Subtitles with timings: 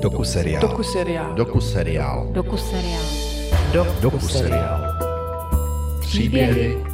[0.00, 0.60] Doku seriál.
[0.62, 1.34] Doku seriál.
[1.34, 2.26] Doku seriál.
[2.32, 3.02] Doku seriál.
[4.00, 4.80] Doku seriál.
[6.00, 6.84] Příběhy.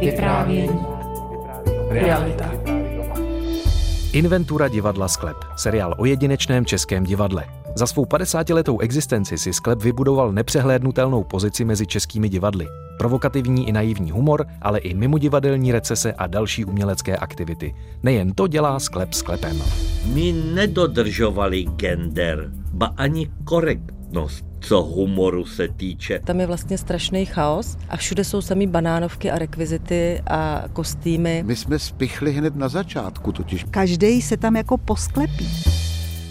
[0.00, 0.80] Vyprávění.
[1.88, 2.50] Realita.
[4.12, 7.44] Inventura divadla Sklep, seriál o jedinečném českém divadle.
[7.74, 12.66] Za svou 50-letou existenci si Sklep vybudoval nepřehlédnutelnou pozici mezi českými divadly.
[12.98, 17.74] Provokativní i naivní humor, ale i mimodivadelní recese a další umělecké aktivity.
[18.02, 19.62] Nejen to dělá Sklep sklepem.
[20.14, 26.20] My nedodržovali gender, ba ani korektnost, co humoru se týče.
[26.24, 31.42] Tam je vlastně strašný chaos a všude jsou samý banánovky a rekvizity a kostýmy.
[31.46, 33.64] My jsme spichli hned na začátku totiž.
[33.70, 35.48] Každý se tam jako posklepí.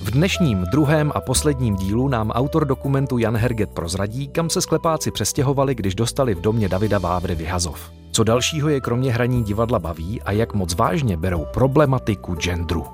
[0.04, 5.12] V dnešním druhém a posledním dílu nám autor dokumentu Jan Herget prozradí, kam se sklepáci
[5.12, 7.92] přestěhovali, když dostali v domě Davida Vávry vyhazov.
[8.12, 12.86] Co dalšího je kromě hraní divadla baví a jak moc vážně berou problematiku genderu.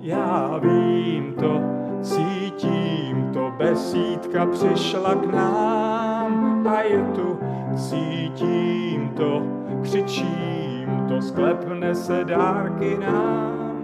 [0.00, 1.60] Já vím to,
[2.02, 7.38] cítím to, besídka přišla k nám a je tu,
[7.76, 9.42] cítím to,
[9.82, 10.61] křičím
[11.08, 13.82] to, sklepne se dárky nám.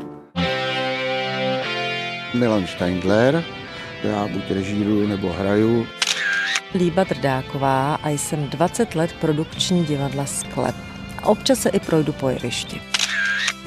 [2.34, 3.44] Milan Steindler,
[4.04, 5.86] já buď režíruju nebo hraju.
[6.74, 10.74] Líba Drdáková a jsem 20 let produkční divadla Sklep.
[11.22, 12.80] A občas se i projdu po jevišti.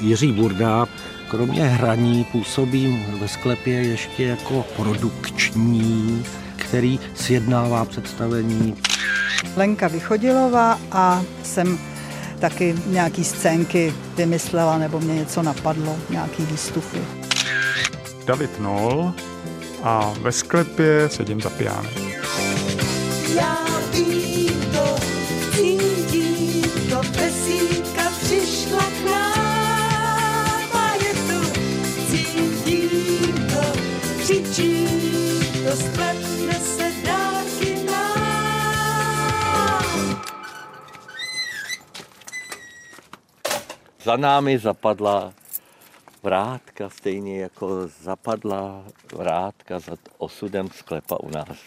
[0.00, 0.86] Jiří Burda,
[1.28, 6.24] kromě hraní působí ve sklepě ještě jako produkční,
[6.56, 8.74] který sjednává představení.
[9.56, 11.78] Lenka Vychodilová a jsem
[12.42, 16.98] taky nějaký scénky vymyslela nebo mě něco napadlo, nějaký výstupy.
[18.24, 19.12] David Nol
[19.82, 21.92] a ve sklepě sedím za pianem.
[23.34, 23.71] Já
[44.04, 45.32] Za námi zapadla
[46.22, 51.58] vrátka, stejně jako zapadla vrátka za osudem sklepa u nás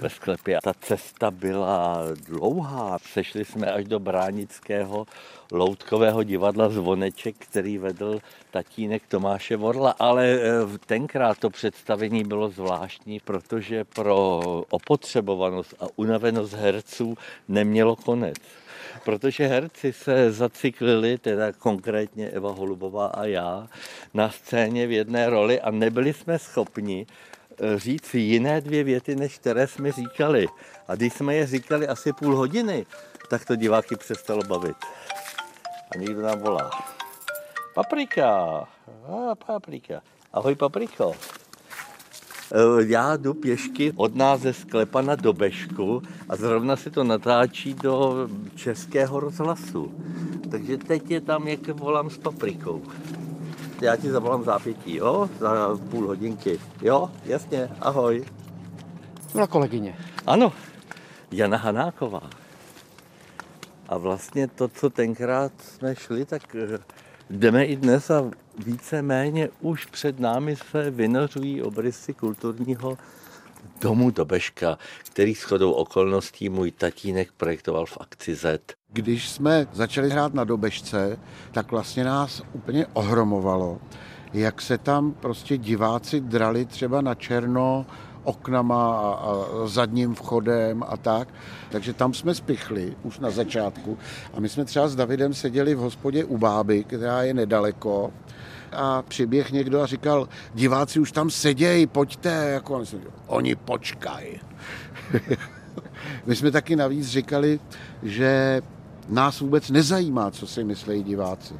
[0.00, 0.58] ve sklepě.
[0.62, 2.98] Ta cesta byla dlouhá.
[3.12, 5.06] Sešli jsme až do Bránického
[5.52, 13.20] loutkového divadla Zvoneček, který vedl tatínek Tomáše Vorla, ale eh, tenkrát to představení bylo zvláštní,
[13.20, 14.40] protože pro
[14.70, 17.14] opotřebovanost a unavenost herců
[17.48, 18.36] nemělo konec
[19.04, 23.68] protože herci se zaciklili, teda konkrétně Eva Holubová a já,
[24.14, 29.38] na scéně v jedné roli a nebyli jsme schopni eh, říct jiné dvě věty, než
[29.38, 30.46] které jsme říkali.
[30.88, 32.86] A když jsme je říkali asi půl hodiny,
[33.30, 34.76] tak to diváky přestalo bavit.
[35.94, 36.70] A někdo nám volá.
[37.74, 38.28] Paprika,
[39.08, 40.02] a, paprika.
[40.32, 41.14] Ahoj, papriko.
[42.54, 47.74] Eh, Já jdu pěšky od nás ze sklepa na Dobešku a zrovna se to natáčí
[47.74, 49.94] do českého rozhlasu.
[50.50, 52.82] Takže teď je tam, jak volám s paprikou.
[53.80, 55.30] Já ti zavolám zápětí, jo?
[55.40, 56.60] Za půl hodinky.
[56.82, 58.24] Jo, jasně, ahoj.
[59.32, 59.98] Byla kolegyně.
[60.26, 60.52] Ano,
[61.30, 62.30] Jana Hanáková.
[63.88, 66.78] A vlastně to, co tenkrát jsme šli, tak eh,
[67.30, 68.30] jdeme i dnes a
[68.66, 72.98] víceméně už před námi se vynořují obrysy kulturního
[73.80, 78.60] domu Dobeška, který shodou okolností můj tatínek projektoval v akci Z.
[78.92, 81.18] Když jsme začali hrát na Dobešce,
[81.52, 83.78] tak vlastně nás úplně ohromovalo,
[84.32, 87.86] jak se tam prostě diváci drali třeba na černo
[88.24, 91.28] oknama a, a zadním vchodem a tak.
[91.70, 93.98] Takže tam jsme spichli už na začátku.
[94.34, 98.12] A my jsme třeba s Davidem seděli v hospodě u báby, která je nedaleko.
[98.72, 102.30] A přiběh někdo a říkal, diváci už tam sedějí, pojďte.
[102.30, 104.40] Jako, říkali, oni počkají.
[106.26, 107.60] my jsme taky navíc říkali,
[108.02, 108.62] že
[109.08, 111.54] nás vůbec nezajímá, co si myslí diváci.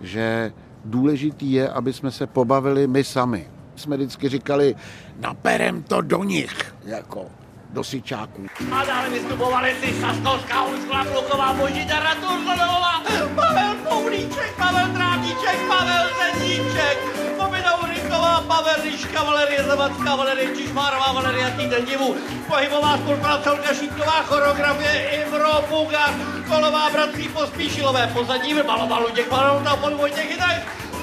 [0.00, 0.52] Že
[0.84, 3.55] důležitý je, aby jsme se pobavili my sami.
[3.76, 4.74] Jsme vždycky říkali,
[5.20, 7.26] naperem to do nich, jako
[7.70, 8.46] do sičáků.
[8.72, 13.02] A dále vystupovali si Saskovská, Uskla, Pluková, Božidara, Turkonová,
[13.34, 16.98] Pavel Poulíček, Pavel Trávníček, Pavel Zedníček,
[17.36, 22.16] Povinou Ryková, Pavel Liška, Valerie Zavacká, Valerie Čišmárová, Valerie Týden Divu,
[22.48, 26.10] pohybová spolupracovka Šítková, choreografie Imro Bugar,
[26.48, 30.56] Kolová, Bratří Pospíšilové, pozadí Vrbalova, Luděk, Pavelta, Podvojtěch, Hidaj,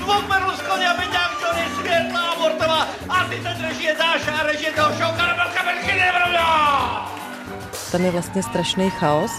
[0.03, 5.47] Zvuk Berlusconi a Beďák, Johnny, Světla, Abortová, asistent režie Dáša a režie toho show, Karabel
[5.55, 6.01] Kabelky,
[7.91, 9.31] Tam je vlastně strašný chaos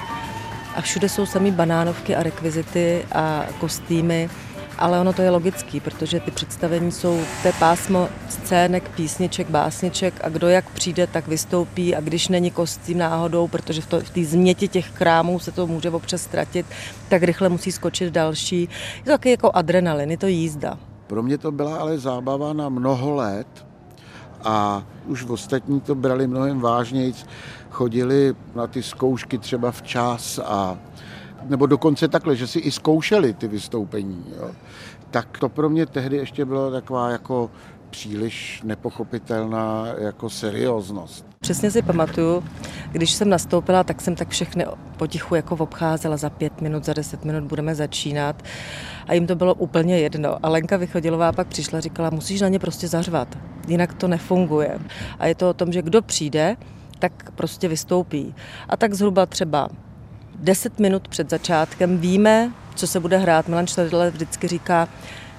[0.77, 4.31] a všude jsou samý banánovky a rekvizity a kostýmy
[4.79, 10.29] Ale ono to je logický, protože ty představení jsou, je pásmo scének, písniček, básniček a
[10.29, 14.25] kdo jak přijde, tak vystoupí a když není kostým náhodou, protože v, to, v té
[14.25, 16.67] změti těch krámů se to může občas ztratit,
[17.09, 18.61] tak rychle musí skočit další.
[18.97, 20.79] Je to taky jako adrenalin, je to jízda.
[21.07, 23.67] Pro mě to byla ale zábava na mnoho let
[24.45, 27.15] a už v ostatní to brali mnohem vážněji.
[27.71, 30.79] Chodili na ty zkoušky třeba včas a
[31.49, 34.25] nebo dokonce takhle, že si i zkoušeli ty vystoupení.
[34.37, 34.51] Jo.
[35.11, 37.51] Tak to pro mě tehdy ještě bylo taková jako
[37.91, 41.27] příliš nepochopitelná jako serióznost.
[41.41, 42.45] Přesně si pamatuju,
[42.93, 47.25] když jsem nastoupila, tak jsem tak všechny potichu jako obcházela za pět minut, za deset
[47.25, 48.43] minut budeme začínat
[49.07, 50.39] a jim to bylo úplně jedno.
[50.43, 53.39] A Lenka Vychodilová pak přišla a říkala, musíš na ně prostě zařvat,
[53.69, 54.79] jinak to nefunguje.
[55.19, 56.57] A je to o tom, že kdo přijde,
[56.99, 58.35] tak prostě vystoupí.
[58.69, 59.69] A tak zhruba třeba
[60.45, 63.49] 10 minut před začátkem víme, co se bude hrát.
[63.49, 64.89] Milan Šledle vždycky říká,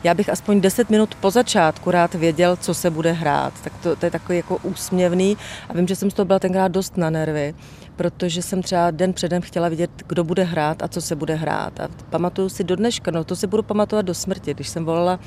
[0.03, 3.53] já bych aspoň 10 minut po začátku rád věděl, co se bude hrát.
[3.63, 5.37] Tak to, to je takový jako úsměvný
[5.69, 7.55] a vím, že jsem z toho byla tenkrát dost na nervy,
[7.95, 11.79] protože jsem třeba den předem chtěla vidět, kdo bude hrát a co se bude hrát.
[11.79, 15.19] A pamatuju si do dneška, no to si budu pamatovat do smrti, když jsem volala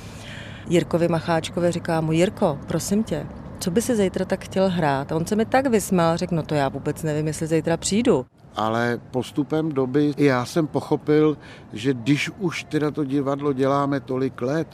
[0.69, 3.27] Jirkovi Macháčkovi, říká mu, Jirko, prosím tě,
[3.61, 5.13] co by si zítra tak chtěl hrát?
[5.13, 8.27] A on se mi tak vysmál, řekl, no to já vůbec nevím, jestli zítra přijdu
[8.59, 11.39] ale postupem doby já jsem pochopil,
[11.73, 14.69] že když už teda to divadlo děláme tolik let,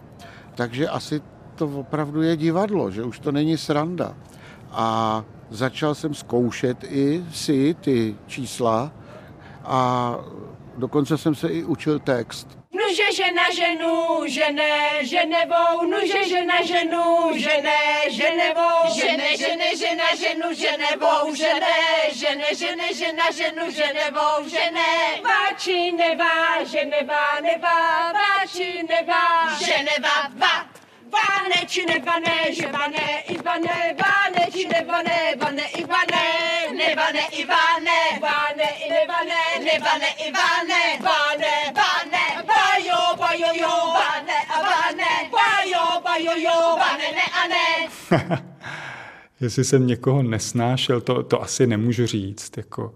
[0.55, 1.23] takže asi
[1.55, 4.15] to opravdu je divadlo, že už to není sranda.
[4.71, 8.93] A začal jsem zkoušet i si ty čísla
[9.65, 10.15] a
[10.77, 12.64] dokonce jsem se i učil text.
[12.95, 14.71] nuzie się na żenu, żenę,
[15.03, 17.03] żenewą, nuzie się na żenu,
[17.35, 17.77] żenę,
[18.11, 18.69] żenewą,
[19.01, 21.75] żenę, żenę, żena, żenu, żenewą, żenę,
[22.13, 24.81] żenę, żenę, żena, żenu, żenewą, żenę.
[25.23, 29.23] Waci newa, żenewa, newa, waci newa,
[29.67, 30.65] żenewa, wa.
[31.15, 36.23] Wane, cine, wane, żewane, i wane, wane, cine, wane, wane, i wane,
[36.73, 40.81] nevane, i wane, wane, i nevane, nevane, i wane.
[46.37, 48.43] Jo, vane, ne a ne.
[49.41, 52.57] Jestli jsem někoho nesnášel, to, to asi nemůžu říct.
[52.57, 52.95] Jako,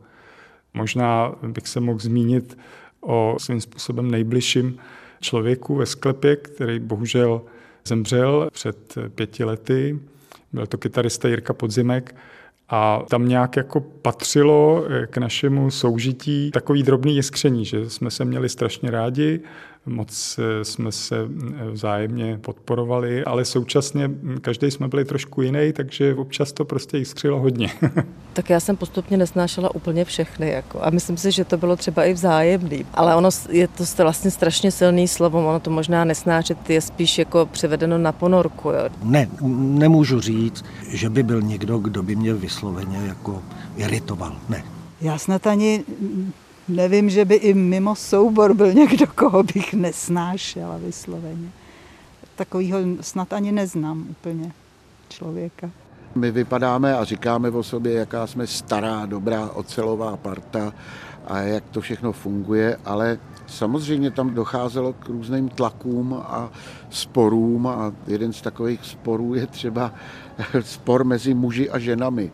[0.75, 2.59] možná bych se mohl zmínit
[3.01, 4.79] o svým způsobem nejbližším
[5.21, 7.43] člověku ve sklepě, který bohužel
[7.85, 9.99] zemřel před pěti lety.
[10.53, 12.15] Byl to kytarista Jirka Podzimek
[12.69, 18.49] a tam nějak jako patřilo k našemu soužití takový drobný jiskření, že jsme se měli
[18.49, 19.41] strašně rádi,
[19.89, 25.73] moc eh, jsme se eh, vzájemně podporovali, ale současně hm, každý jsme byli trošku jiný,
[25.73, 27.71] takže občas to prostě jiskřilo hodně.
[28.33, 30.51] tak já jsem postupně nesnášela úplně všechny.
[30.51, 32.87] Jako, a myslím si, že to bylo třeba i vzájemný.
[32.95, 37.47] Ale ono je to vlastně strašně silný slovo, ono to možná nesnášet je spíš jako
[37.47, 38.69] převedeno na ponorku.
[38.71, 38.89] Jo.
[39.03, 39.29] Ne,
[39.79, 43.43] nemůžu říct, že by byl někdo, kdo by mě vysloveně jako
[43.77, 44.37] iritoval.
[44.49, 44.65] Ne.
[45.01, 45.85] Já snad ani
[46.69, 51.49] nevím, že by i mimo soubor byl někdo, koho bych nesnášela vysloveně.
[52.37, 54.53] Takovýho snad ani neznám úplně
[55.09, 55.71] člověka.
[56.15, 60.73] My vypadáme a říkáme o sobě, jaká jsme stará, dobrá ocelová parta
[61.27, 66.51] a jak to všechno funguje, ale samozřejmě tam docházelo k různým tlakům a
[66.91, 69.95] sporům a jeden z takových sporů je třeba
[70.61, 72.33] spor mezi muži a ženami.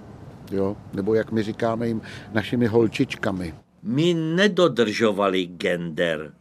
[0.50, 0.76] Jo?
[0.92, 3.54] Nebo jak my říkáme jim, našimi holčičkami.
[3.84, 6.32] My nedodržovali gender,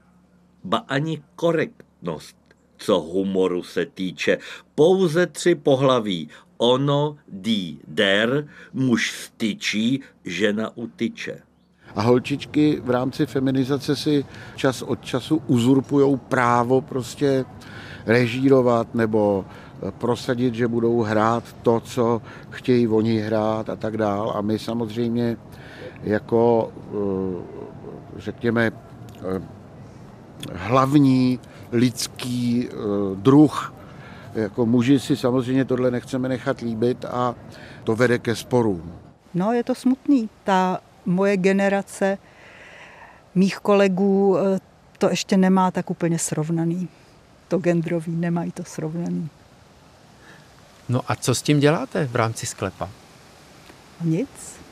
[0.64, 2.36] ba ani korektnost,
[2.78, 4.38] co humoru se týče.
[4.76, 11.40] Pouze tři pohlaví, ono, dí, der, muž styčí, žena utyče.
[11.96, 17.46] A holčičky v rámci feminizace si čas od času uzurpují právo prostě
[18.06, 19.46] režírovat nebo
[19.92, 24.34] prosadit, že budou hrát to, co chtějí oni hrát a tak dál.
[24.36, 25.38] A my samozřejmě
[26.04, 29.42] jako, eh, řekněme, eh,
[30.54, 31.40] hlavní
[31.72, 32.76] lidský eh,
[33.16, 33.74] druh.
[34.34, 37.36] Jako muži si samozřejmě tohle nechceme nechat líbit a
[37.84, 38.94] to vede ke sporům.
[39.34, 40.30] No, je to smutný.
[40.44, 42.18] Ta moje generace
[43.36, 44.38] mých kolegů
[44.98, 46.90] to ještě nemá tak úplně srovnaný.
[47.48, 49.30] To gendrový nemají to srovnaný.
[50.90, 52.90] No a co s tím děláte v rámci sklepa?
[54.04, 54.63] Nic.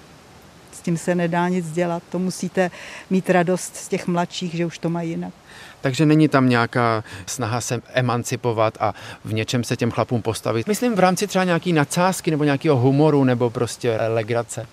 [0.81, 2.03] S tím se nedá nic dělat.
[2.09, 2.71] To musíte
[3.09, 5.33] mít radost z těch mladších, že už to mají jinak.
[5.81, 8.93] Takže není tam nějaká snaha se emancipovat a
[9.25, 10.67] v něčem se těm chlapům postavit.
[10.67, 14.67] Myslím v rámci třeba nějaký nadsázky nebo nějakého humoru nebo prostě legrace.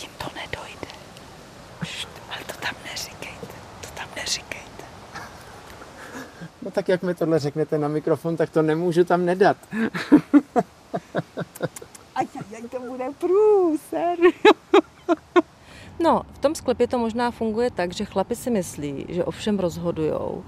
[0.00, 0.92] Jim to nedojde.
[2.30, 3.54] Ale to tam neříkejte.
[3.80, 4.84] To tam neříkejte.
[6.62, 9.56] No tak jak mi tohle řeknete na mikrofon, tak to nemůžu tam nedat.
[12.56, 14.18] Aj, to bude průser.
[16.00, 19.58] No, v tom sklepě to možná funguje tak, že chlapi si myslí, že o všem
[19.58, 20.44] rozhodujou.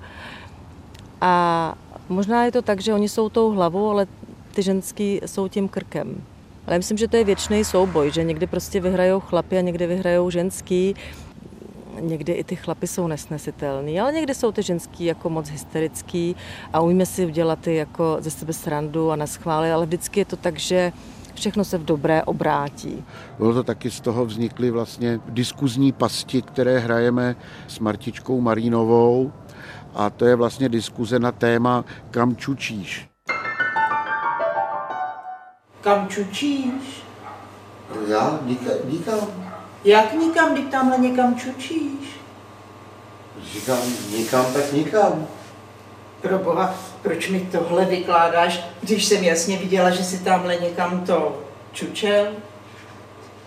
[1.20, 1.74] A
[2.08, 4.06] možná je to tak, že oni jsou tou hlavou, ale
[4.54, 6.24] ty ženský jsou tím krkem.
[6.66, 9.86] Ale já myslím, že to je věčný souboj, že někdy prostě vyhrajou chlapi a někdy
[9.86, 10.94] vyhrajou ženský.
[12.00, 16.36] Někdy i ty chlapy jsou nesnesitelný, ale někdy jsou ty ženský jako moc hysterický
[16.72, 20.36] a umíme si udělat ty jako ze sebe srandu a naschvály, ale vždycky je to
[20.36, 20.92] tak, že
[21.38, 23.04] všechno se v dobré obrátí.
[23.38, 27.37] Bylo to taky z toho vznikly vlastně diskuzní pasti, které hrajeme
[27.68, 29.33] s Martičkou Marínovou
[29.95, 33.09] a to je vlastně diskuze na téma kam čučíš.
[35.80, 37.02] Kam čučíš?
[38.09, 38.38] Já?
[38.45, 38.75] Nikam?
[38.85, 39.18] nikam.
[39.85, 42.21] Jak nikam, když tamhle někam čučíš?
[43.52, 43.78] Říkám
[44.16, 45.26] nikam, tak nikam.
[46.21, 51.43] Pro boha, proč mi tohle vykládáš, když jsem jasně viděla, že si tamhle někam to
[51.73, 52.26] čučel?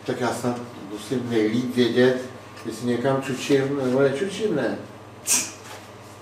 [0.05, 0.60] Tak já snad
[0.91, 2.22] musím nejlíp vědět,
[2.65, 4.77] jestli někam čučím nebo nečučím, ne?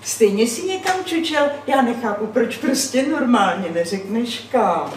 [0.02, 4.92] Stejně si někam čučel, já nechápu, proč prostě normálně neřekneš kam.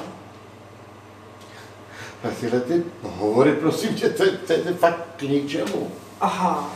[2.23, 5.91] A tyhle ty hovory, prosím tě, to, to je fakt k ničemu.
[6.21, 6.73] Aha,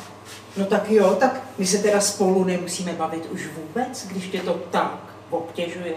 [0.58, 4.54] no tak jo, tak my se teda spolu nemusíme bavit už vůbec, když tě to
[4.54, 5.96] tak obtěžuje.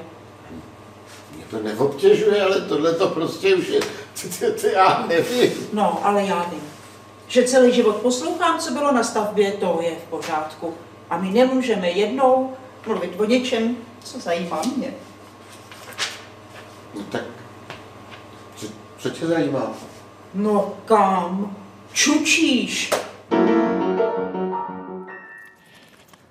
[1.36, 5.52] Mě to neobtěžuje, ale tohle to prostě už je, to, to, to já nevím.
[5.72, 6.62] No, ale já vím,
[7.28, 10.74] že celý život poslouchám, co bylo na stavbě, to je v pořádku.
[11.10, 12.52] A my nemůžeme jednou
[12.86, 14.94] mluvit o něčem, co zajímá mě.
[16.94, 17.24] No tak,
[18.56, 18.66] co,
[18.98, 19.72] co tě zajímá?
[20.34, 21.56] No kam?
[21.92, 22.90] Čučíš.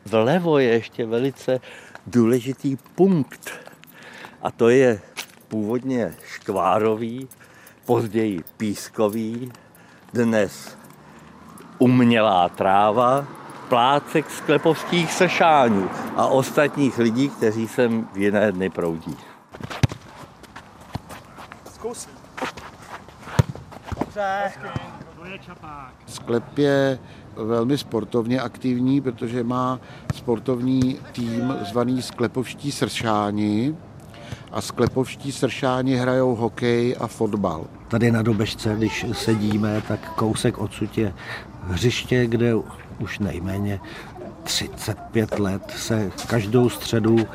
[0.06, 1.60] Vlevo je ještě velice
[2.10, 3.52] důležitý punkt.
[4.42, 5.02] A to je
[5.48, 7.28] původně škvárový,
[7.86, 9.52] později pískový,
[10.14, 10.78] dnes
[11.78, 13.28] umělá tráva,
[13.70, 19.18] plácek sklepovských sršáňů a ostatních lidí, kteří sem v jiné dny proudí.
[21.74, 22.10] Zkus.
[24.00, 24.52] Dobře.
[26.08, 27.00] Sklep je
[27.36, 29.80] velmi sportovně aktivní, protože má
[30.30, 33.76] sportovní tým zvaný Sklepovští sršáni
[34.52, 37.66] a Sklepovští sršáni hrajou hokej a fotbal.
[37.88, 41.14] Tady na Dobežce, když sedíme, tak kousek odsud je
[41.64, 42.56] hřiště, kde
[43.00, 43.80] už nejméně
[44.50, 47.28] 35 let se každou středu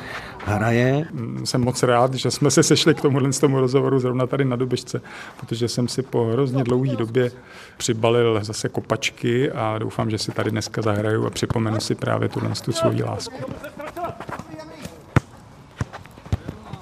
[0.45, 1.09] hraje.
[1.45, 4.57] Jsem moc rád, že jsme se sešli k tomuhle z tomu rozhovoru zrovna tady na
[4.57, 5.01] Dobežce,
[5.41, 7.31] protože jsem si po hrozně dlouhé době
[7.77, 12.51] přibalil zase kopačky a doufám, že si tady dneska zahraju a připomenu si právě tuhle
[12.65, 13.53] tu svoji lásku.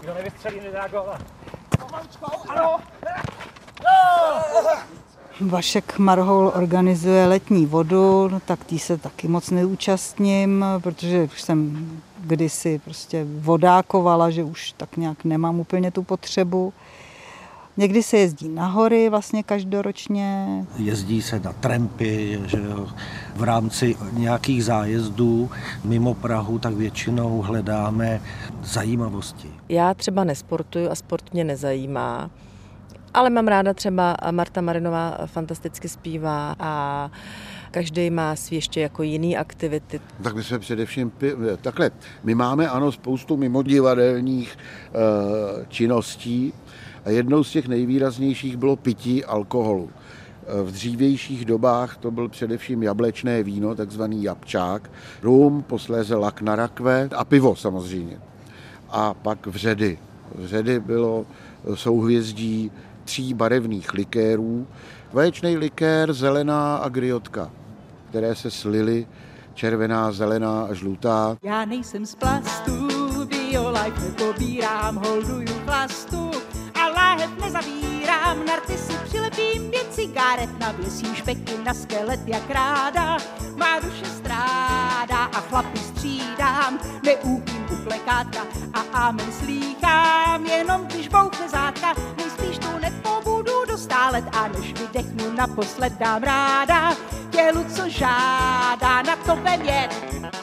[0.00, 1.18] Kdo nevystřelí, nedá góla.
[2.48, 2.78] Ano.
[5.42, 11.86] Vašek Marhoul organizuje letní vodu, no tak tý se taky moc neúčastním, protože už jsem
[12.20, 16.72] kdysi prostě vodákovala, že už tak nějak nemám úplně tu potřebu.
[17.76, 20.46] Někdy se jezdí na hory vlastně každoročně.
[20.78, 22.86] Jezdí se na trampy, že jo.
[23.36, 25.50] v rámci nějakých zájezdů
[25.84, 28.20] mimo Prahu, tak většinou hledáme
[28.62, 29.48] zajímavosti.
[29.68, 32.30] Já třeba nesportuju a sport mě nezajímá,
[33.14, 37.10] ale mám ráda třeba Marta Marinová fantasticky zpívá a
[37.70, 40.00] každý má svý ještě jako jiný aktivity.
[40.22, 41.12] Tak my jsme především,
[41.60, 41.90] takhle,
[42.24, 44.96] my máme ano spoustu mimodivadelních e,
[45.68, 46.52] činností
[47.04, 49.90] a jednou z těch nejvýraznějších bylo pití alkoholu.
[49.90, 54.90] E, V dřívějších dobách to byl především jablečné víno, takzvaný jabčák,
[55.22, 58.18] rum, posléze lak na rakve a pivo samozřejmě.
[58.90, 59.98] A pak vředy.
[60.34, 61.26] Vředy bylo
[61.74, 62.70] souhvězdí
[63.04, 64.66] tří barevných likérů.
[65.12, 67.50] Vaječný likér, zelená a griotka,
[68.08, 69.06] které se slily
[69.54, 71.36] červená, zelená a žlutá.
[71.42, 72.88] Já nejsem z plastu,
[73.26, 76.30] biolife nepobírám, holduju plastu
[76.74, 77.30] a láhev
[78.32, 83.16] nezavírám, narcisy přilepím pět cigaret, navěsím špeky na skelet jak ráda,
[83.56, 91.48] má duše strádá a chlapy střídám, neúpím u plekátka a amen slýchám, jenom když bouchne
[91.48, 96.96] zátka, nejspíš tu nepobudu dostálet a než vydechnu naposled dám ráda,
[97.30, 100.41] tělu co žádá, na to vem jet.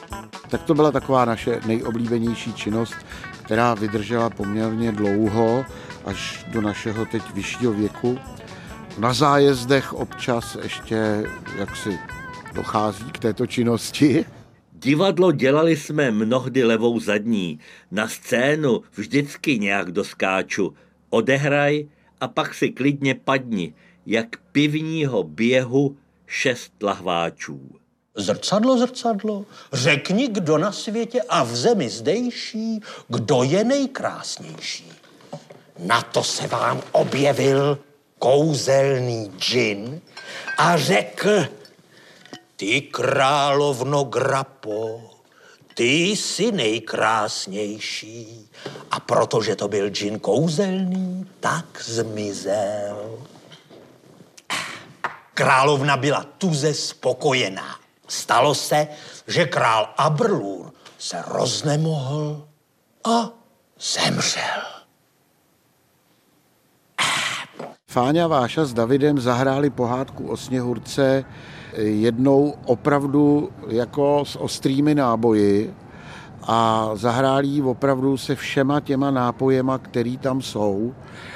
[0.50, 2.96] Tak to byla taková naše nejoblíbenější činnost,
[3.44, 5.66] která vydržela poměrně dlouho,
[6.06, 8.18] až do našeho teď vyššího věku.
[9.00, 11.24] Na zájezdech občas ještě
[11.58, 12.00] jaksi
[12.54, 14.26] dochází k této činnosti.
[14.74, 17.60] Divadlo dělali jsme mnohdy levou zadní.
[17.92, 20.74] Na scénu vždycky nějak doskáču.
[21.10, 21.88] Odehraj
[22.22, 23.74] a pak si klidně padni,
[24.06, 27.79] jak pivního běhu šest lahváčů.
[28.20, 34.92] Zrcadlo, zrcadlo, řekni, kdo na světě a v zemi zdejší, kdo je nejkrásnější.
[35.80, 37.80] Na to se vám objevil
[38.20, 40.02] kouzelný džin
[40.58, 41.46] a řekl,
[42.56, 45.02] ty královno Grapo,
[45.74, 48.50] ty jsi nejkrásnější.
[48.92, 53.20] A protože to byl džin kouzelný, tak zmizel.
[55.34, 57.79] Královna byla tuze spokojená.
[58.10, 58.88] Stalo se,
[59.28, 62.48] že král Abrlur se roznemohl
[63.06, 63.30] a
[63.80, 64.62] zemřel.
[67.90, 71.26] Fáňa Váša s Davidem zahráli pohádku o Sněhurce
[71.78, 75.74] jednou opravdu jako s ostrými náboji
[76.44, 80.94] a zahráli ji opravdu se všema těma nápojema, který tam jsou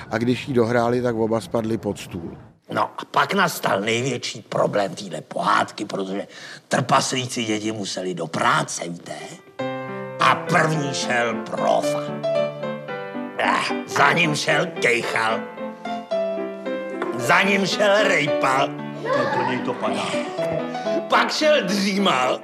[0.10, 2.38] a když ji dohráli, tak oba spadli pod stůl.
[2.74, 6.28] No a pak nastal největší problém téhle pohádky, protože
[6.68, 9.14] trpaslíci děti museli do práce, víte?
[10.20, 12.04] A první šel profa.
[13.38, 15.40] Eh, za ním šel kejchal.
[17.16, 18.68] Za ním šel rejpal.
[19.04, 20.06] No to něj to padá.
[21.10, 22.40] Pak šel dřímal.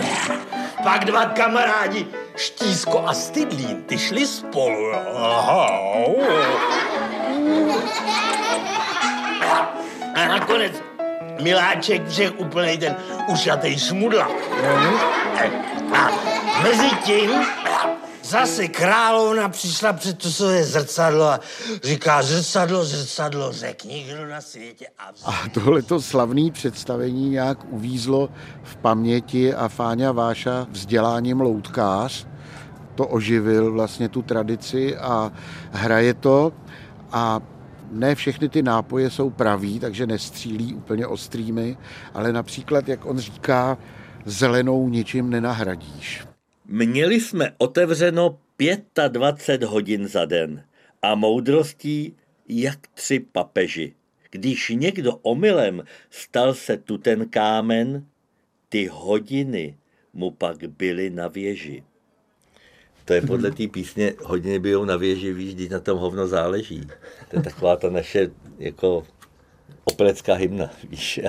[0.00, 0.36] Eh,
[0.82, 2.06] Pak dva kamarádi,
[2.36, 4.92] Štísko a Stydlín, ty šli spolu.
[5.16, 5.66] Aha.
[10.22, 10.72] A nakonec
[11.42, 12.94] Miláček všech úplnej ten
[13.26, 14.30] ušatej šmudla.
[15.92, 16.02] A
[16.62, 17.30] mezi tím
[18.22, 21.40] zase královna přišla před to své zrcadlo a
[21.82, 28.28] říká, zrcadlo, zrcadlo, řekni, kdo na světě a A tohleto slavné představení nějak uvízlo
[28.62, 32.26] v paměti a Fáňa Váša vzděláním loutkář.
[32.94, 35.32] To oživil vlastně tu tradici a
[35.72, 36.52] hraje to.
[37.12, 37.40] A
[37.92, 41.76] ne všechny ty nápoje jsou praví, takže nestřílí úplně ostrými,
[42.14, 43.78] ale například, jak on říká,
[44.24, 46.24] zelenou ničím nenahradíš.
[46.66, 48.38] Měli jsme otevřeno
[49.08, 50.64] 25 hodin za den
[51.02, 52.16] a moudrostí
[52.48, 53.94] jak tři papeži.
[54.30, 58.06] Když někdo omylem stal se tu ten kámen,
[58.68, 59.76] ty hodiny
[60.12, 61.84] mu pak byly na věži.
[63.04, 66.80] To je podle té písně hodiny bijou na věži, víš, když na tom hovno záleží.
[67.30, 69.06] To je taková ta naše jako
[69.84, 71.20] operecká hymna, víš.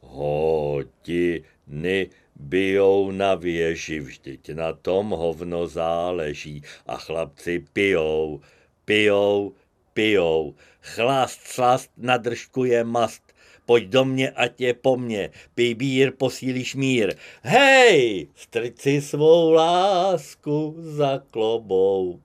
[0.00, 6.62] Hodiny bijou na věži, vždyť na tom hovno záleží.
[6.86, 8.40] A chlapci pijou,
[8.84, 9.52] pijou,
[9.94, 10.54] pijou.
[10.80, 13.29] Chlast, slast, na držku je mast.
[13.70, 15.30] Pojď do mě, ať je po mně.
[15.54, 17.14] Pij bír, posílíš mír.
[17.42, 22.20] Hej, strč si svou lásku za klobouk.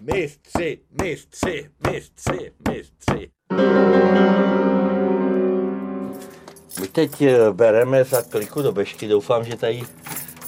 [0.00, 3.30] Mistři, mistři, mistři, mistři.
[6.80, 9.82] My teď eh, bereme za kliku do bešky, doufám, že tady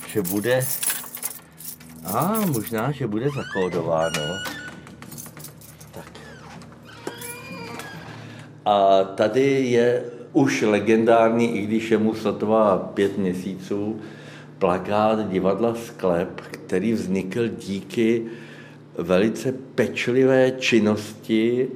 [0.09, 0.67] že bude,
[2.05, 4.56] a možná, že bude zakódováno.
[8.67, 10.03] A tady je
[10.33, 14.01] už legendární, i když je mu sotva pět měsíců,
[14.59, 18.23] plakát divadla Sklep, který vznikl díky
[18.99, 21.69] velice pečlivé činnosti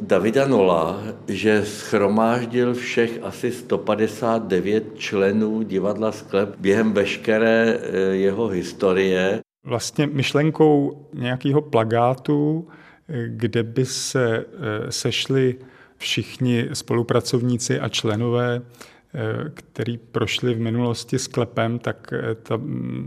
[0.00, 9.40] Davida Nola, že schromáždil všech asi 159 členů divadla Sklep během veškeré eh, jeho historie.
[9.66, 12.68] Vlastně myšlenkou nějakého plagátu,
[13.08, 15.56] eh, kde by se eh, sešli
[16.04, 18.62] všichni spolupracovníci a členové,
[19.54, 22.60] který prošli v minulosti sklepem, tak ta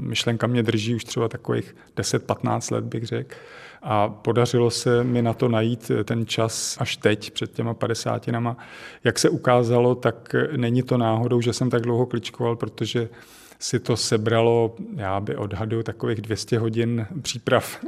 [0.09, 3.35] myšlenka mě drží už třeba takových 10-15 let, bych řekl.
[3.81, 8.57] A podařilo se mi na to najít ten čas až teď, před těma padesátinama.
[9.03, 13.09] Jak se ukázalo, tak není to náhodou, že jsem tak dlouho kličkoval, protože
[13.59, 17.79] si to sebralo, já by odhadu, takových 200 hodin příprav.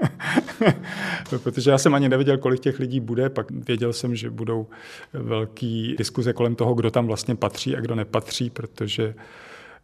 [1.44, 4.68] Protože já jsem ani nevěděl, kolik těch lidí bude, pak věděl jsem, že budou
[5.14, 9.14] velký diskuze kolem toho, kdo tam vlastně patří a kdo nepatří, protože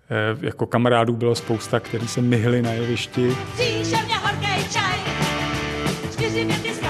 [0.09, 3.35] eh, jako kamarádů bylo spousta, kteří se myhli na jevišti.
[6.11, 6.81] Čtyři věty s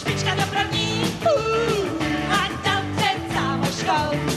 [0.00, 0.40] špička uh,
[2.32, 4.35] a dal před.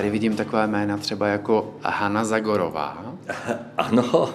[0.00, 3.04] Tady vidím takové jména třeba jako Hanna Zagorová.
[3.76, 4.30] Ano,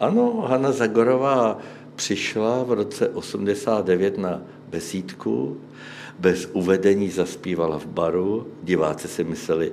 [0.00, 1.58] Ano, Hanna Zagorová
[1.96, 5.60] přišla v roce 89 na besídku,
[6.18, 8.46] bez uvedení zaspívala v baru.
[8.62, 9.72] Diváci si mysleli,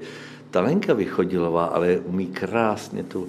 [0.51, 3.27] Talenka Vychodilová ale umí krásně tu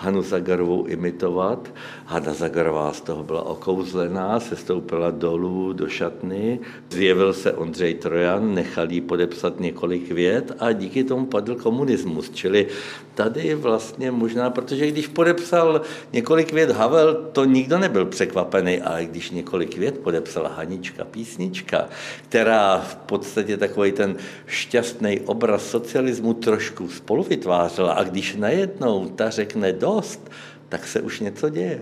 [0.00, 1.68] Hanu Zagarovou imitovat.
[2.04, 6.58] Hana Zagarová z toho byla okouzlená, se stoupila dolů do šatny,
[6.90, 12.30] zjevil se Ondřej Trojan, nechal jí podepsat několik vět a díky tomu padl komunismus.
[12.30, 12.66] Čili
[13.14, 15.80] tady vlastně možná, protože když podepsal
[16.12, 21.88] několik vět Havel, to nikdo nebyl překvapený, ale když několik vět podepsala Hanička písnička,
[22.28, 29.30] která v podstatě takový ten šťastný obraz socialismu trošku spolu vytvářela a když najednou ta
[29.30, 30.30] řekne dost,
[30.68, 31.80] tak se už něco děje.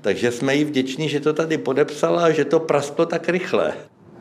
[0.00, 3.72] Takže jsme jí vděční, že to tady podepsala a že to prasklo tak rychle.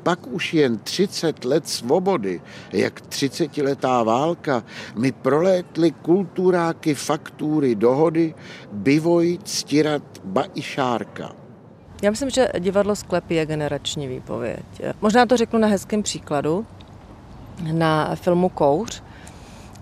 [0.04, 2.41] Pak už jen 30 let svobody,
[2.74, 4.63] jak 30-letá válka,
[4.96, 8.34] mi prolétly kulturáky, faktury, dohody,
[8.72, 11.32] bivoj, ctirat, ba i šárka.
[12.02, 14.65] Já myslím, že divadlo Sklep je generační výpověď.
[15.02, 16.65] Možná to řeknu na hezkém příkladu.
[17.72, 19.04] Na filmu Kouř,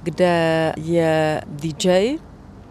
[0.04, 2.18] kde je DJ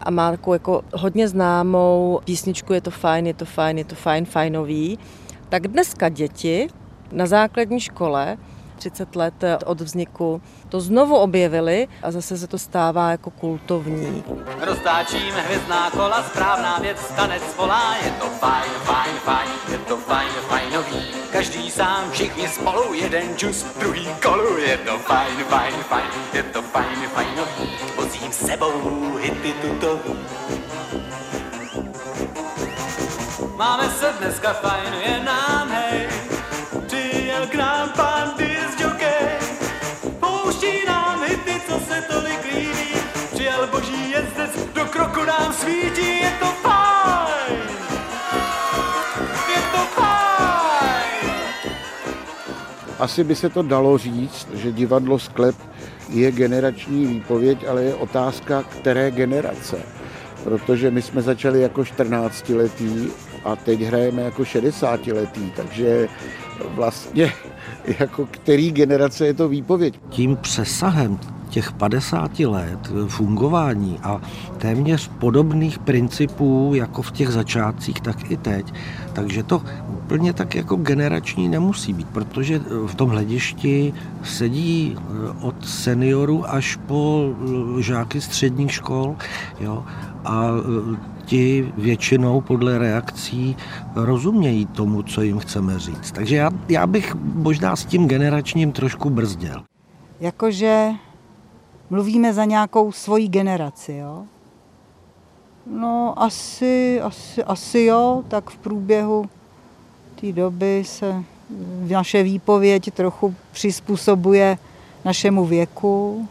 [0.05, 3.95] a má takovou jako hodně známou písničku Je to fajn, je to fajn, je to
[3.95, 4.99] fajn, fajnový.
[5.49, 6.67] Tak dneska děti
[7.11, 8.37] na základní škole
[8.75, 9.33] 30 let
[9.65, 14.23] od vzniku to znovu objevili a zase se to stává jako kultovní.
[14.59, 20.29] Roztáčíme hvězdná kola, správná věc, tanec volá, je to fajn, fajn, fajn, je to fajn,
[20.47, 21.01] fajnový.
[21.31, 26.61] Každý sám, všichni spolu, jeden čus, druhý kolu, je to fajn, fajn, fajn, je to
[26.61, 27.69] fajn, fajnový.
[28.25, 28.71] Vozím sebou
[29.17, 29.99] hity tuto.
[33.55, 36.07] Máme se dneska fajn, je nám hej,
[36.87, 39.27] přijel k nám pan disjokej.
[40.19, 42.95] Pouští nám hity, co se tolik líbí.
[43.33, 46.19] Přijel boží jezdec, do kroku nám svítí.
[46.19, 46.45] Je to!
[49.49, 51.31] Je to fajn!
[52.99, 55.55] Asi by se to dalo říct, že divadlo Sklep
[56.09, 59.77] je generační výpověď, ale je otázka, které generace.
[60.43, 63.07] Protože my jsme začali jako 14-letý
[63.43, 66.07] a teď hrajeme jako 60-letý, takže
[66.67, 67.33] vlastně
[67.99, 69.99] jako který generace je to výpověď.
[70.09, 74.21] Tím přesahem těch 50 let fungování a
[74.57, 78.73] téměř podobných principů jako v těch začátcích, tak i teď.
[79.13, 84.97] Takže to úplně tak jako generační nemusí být, protože v tom hledišti sedí
[85.41, 87.29] od seniorů až po
[87.79, 89.15] žáky středních škol.
[89.59, 89.83] Jo?
[90.25, 90.47] A
[91.25, 93.55] ti většinou podle reakcí
[93.95, 96.11] rozumějí tomu, co jim chceme říct.
[96.11, 99.63] Takže já, já bych možná s tím generačním trošku brzdil.
[100.19, 100.89] Jakože
[101.89, 104.23] mluvíme za nějakou svoji generaci, jo?
[105.65, 109.29] No asi, asi, asi jo, tak v průběhu
[110.21, 111.23] té doby se
[111.87, 114.57] naše výpověď trochu přizpůsobuje
[115.05, 116.27] našemu věku.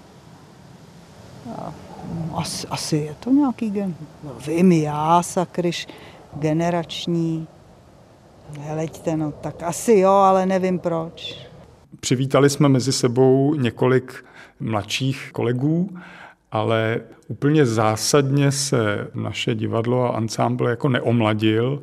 [2.34, 3.94] Asi, asi je to nějaký gen.
[4.24, 5.86] No, vím já, sakryš,
[6.34, 7.46] generační.
[8.60, 11.43] Heleďte, no tak asi jo, ale nevím proč.
[12.00, 14.24] Přivítali jsme mezi sebou několik
[14.60, 15.90] mladších kolegů,
[16.52, 21.82] ale úplně zásadně se naše divadlo a ansámbl jako neomladil,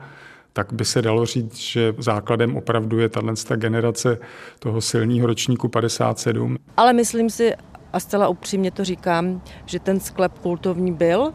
[0.53, 4.19] tak by se dalo říct, že základem opravdu je tato generace
[4.59, 6.57] toho silného ročníku 57.
[6.77, 7.53] Ale myslím si,
[7.93, 11.33] a zcela upřímně to říkám, že ten sklep kultovní byl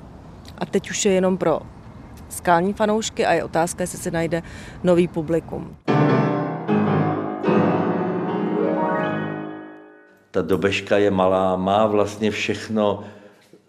[0.59, 1.61] a teď už je jenom pro
[2.29, 4.43] skální fanoušky a je otázka, jestli se najde
[4.85, 5.77] nový publikum.
[10.37, 13.05] Ta dobežka je malá, má vlastně všechno,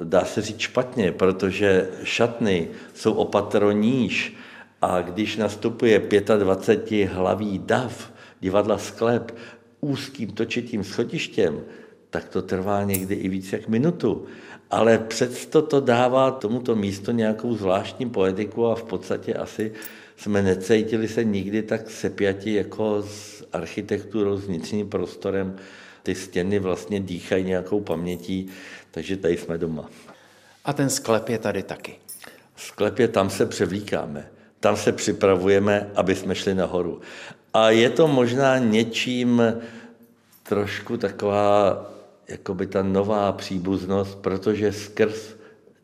[0.03, 4.36] dá se říct špatně, protože šatny jsou opatro níž
[4.82, 6.01] a když nastupuje
[6.38, 9.36] 25 hlavý dav divadla Sklep
[9.82, 11.62] úzkým točitým schodištěm,
[12.10, 14.25] tak to trvá někdy i víc jak minutu.
[14.71, 19.71] Ale přesto to dává tomuto místu nějakou zvláštní poetiku a v podstatě asi
[20.17, 25.56] jsme necítili se nikdy tak sepjati jako s architekturou, s vnitřním prostorem.
[26.08, 28.48] Ty stěny vlastně dýchají nějakou pamětí,
[28.91, 29.89] takže tady jsme doma.
[30.65, 31.96] A ten sklep je tady taky.
[32.56, 34.30] Sklep je, tam se převlíkáme.
[34.60, 37.02] Tam se připravujeme, aby jsme šli nahoru.
[37.54, 39.41] A je to možná něčím
[40.43, 41.86] trošku taková
[42.28, 45.36] jakoby ta nová příbuznost, protože skrz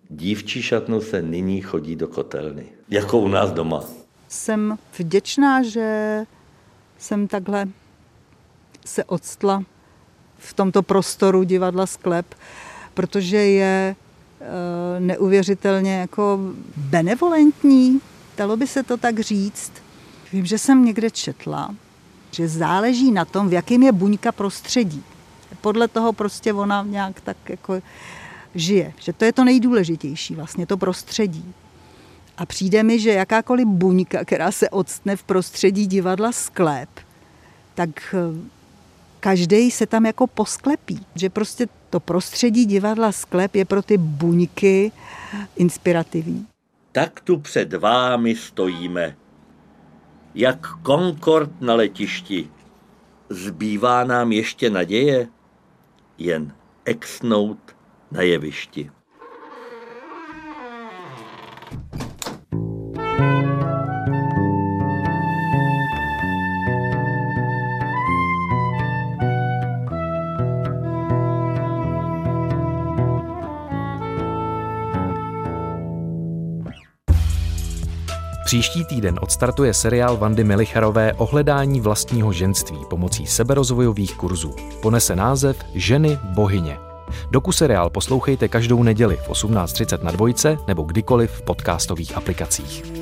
[0.10, 3.84] dívčí šatnu se nyní chodí do kotelny, jako u nás doma.
[4.28, 6.20] Jsem vděčná, že
[6.98, 7.68] jsem takhle
[8.86, 9.64] se odstla
[10.44, 12.36] v tomto prostoru divadla Sklep,
[12.94, 16.40] protože je eh, neuvěřitelně jako
[16.78, 18.02] benevolentní,
[18.38, 19.72] dalo by se to tak říct.
[20.34, 21.76] Vím, že jsem někde četla,
[22.32, 25.04] že záleží na tom, v jakém je buňka prostředí.
[25.62, 27.82] Podle toho prostě ona nějak tak jako
[28.56, 28.94] žije.
[29.00, 31.54] Že to je to nejdůležitější, vlastně to prostředí.
[32.38, 36.90] A přijde mi, že jakákoliv buňka, která se odstne v prostředí divadla sklep,
[37.76, 38.50] tak eh,
[39.24, 41.06] každý se tam jako posklepí.
[41.16, 44.92] Že prostě to prostředí divadla sklep je pro ty buňky
[45.56, 46.48] inspirativní.
[46.92, 49.16] Tak tu před vámi stojíme,
[50.36, 52.50] jak Concord na letišti.
[53.30, 55.28] Zbývá nám ještě naděje?
[56.18, 56.56] Jen
[56.86, 57.76] exnout
[58.12, 58.92] na jevišti.
[78.54, 84.56] Příští týden odstartuje seriál Vandy Melicharové o hledání vlastního ženství pomocí seberozvojových kurzů.
[84.82, 86.78] Ponese název Ženy bohyně.
[87.32, 92.93] Doku seriál poslouchejte každou neděli v 18.30 na dvojce nebo kdykoliv v podcastových aplikacích.